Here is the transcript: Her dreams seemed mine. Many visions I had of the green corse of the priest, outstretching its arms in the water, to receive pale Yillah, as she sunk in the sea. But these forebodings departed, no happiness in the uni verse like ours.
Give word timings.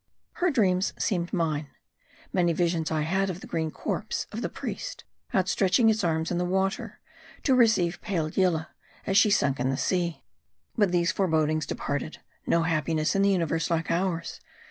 Her 0.41 0.49
dreams 0.49 0.93
seemed 0.97 1.31
mine. 1.31 1.67
Many 2.33 2.53
visions 2.53 2.89
I 2.89 3.01
had 3.01 3.29
of 3.29 3.39
the 3.41 3.45
green 3.45 3.69
corse 3.69 4.25
of 4.31 4.41
the 4.41 4.49
priest, 4.49 5.03
outstretching 5.31 5.91
its 5.91 6.03
arms 6.03 6.31
in 6.31 6.39
the 6.39 6.43
water, 6.43 6.99
to 7.43 7.53
receive 7.53 8.01
pale 8.01 8.27
Yillah, 8.31 8.69
as 9.05 9.15
she 9.15 9.29
sunk 9.29 9.59
in 9.59 9.69
the 9.69 9.77
sea. 9.77 10.23
But 10.75 10.91
these 10.91 11.11
forebodings 11.11 11.67
departed, 11.67 12.17
no 12.47 12.63
happiness 12.63 13.13
in 13.15 13.21
the 13.21 13.29
uni 13.29 13.45
verse 13.45 13.69
like 13.69 13.91
ours. 13.91 14.41